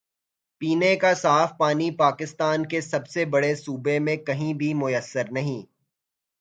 پینے 0.61 0.95
کا 0.95 1.13
صاف 1.13 1.57
پانی 1.57 1.89
پاکستان 1.91 2.65
کے 2.65 2.81
سب 2.81 3.07
سے 3.07 3.25
بڑے 3.25 3.53
صوبے 3.55 3.99
میں 3.99 4.15
کہیں 4.17 4.53
بھی 4.53 4.73
میسر 4.73 5.31
نہیں۔ 5.31 5.61